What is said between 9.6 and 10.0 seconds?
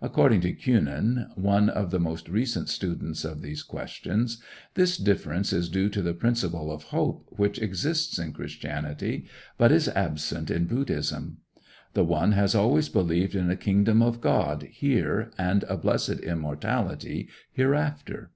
is